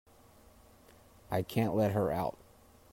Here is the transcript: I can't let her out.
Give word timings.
I 1.29 1.43
can't 1.43 1.75
let 1.75 1.91
her 1.91 2.11
out. 2.11 2.35